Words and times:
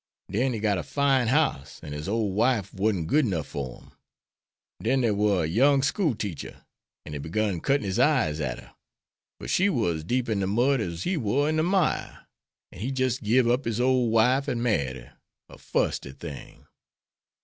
Den 0.31 0.53
he 0.53 0.59
got 0.59 0.79
a 0.79 0.83
fine 0.83 1.27
house, 1.27 1.79
an' 1.83 1.93
his 1.93 2.09
ole 2.09 2.31
wife 2.31 2.73
warn't 2.73 3.05
good 3.05 3.23
'nuff 3.23 3.45
for 3.45 3.83
him. 3.83 3.91
Den 4.81 5.01
dere 5.01 5.13
war 5.13 5.43
a 5.43 5.47
young 5.47 5.83
school 5.83 6.15
teacher, 6.15 6.65
an' 7.05 7.13
he 7.13 7.19
begun 7.19 7.59
cuttin' 7.61 7.83
his 7.83 7.99
eyes 7.99 8.39
at 8.41 8.57
her. 8.59 8.73
But 9.39 9.51
she 9.51 9.69
war 9.69 9.91
as 9.93 10.03
deep 10.03 10.27
in 10.27 10.39
de 10.39 10.47
mud 10.47 10.81
as 10.81 11.03
he 11.03 11.17
war 11.17 11.47
in 11.47 11.57
de 11.57 11.61
mire, 11.61 12.25
an' 12.71 12.79
he 12.79 12.89
jis' 12.89 13.19
gib 13.19 13.45
up 13.47 13.65
his 13.65 13.79
ole 13.79 14.09
wife 14.09 14.47
and 14.47 14.63
married 14.63 14.95
her, 14.95 15.17
a 15.49 15.59
fusty 15.59 16.13
thing. 16.13 16.65